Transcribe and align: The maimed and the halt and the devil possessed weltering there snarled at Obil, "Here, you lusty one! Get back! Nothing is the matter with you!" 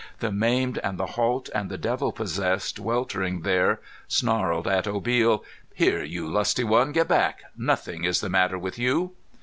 The 0.19 0.31
maimed 0.31 0.79
and 0.79 0.97
the 0.97 1.05
halt 1.13 1.47
and 1.53 1.69
the 1.69 1.77
devil 1.77 2.11
possessed 2.11 2.79
weltering 2.79 3.41
there 3.41 3.79
snarled 4.07 4.67
at 4.67 4.85
Obil, 4.87 5.43
"Here, 5.75 6.03
you 6.03 6.27
lusty 6.27 6.63
one! 6.63 6.91
Get 6.91 7.07
back! 7.07 7.43
Nothing 7.55 8.03
is 8.03 8.19
the 8.19 8.27
matter 8.27 8.57
with 8.57 8.79
you!" 8.79 9.11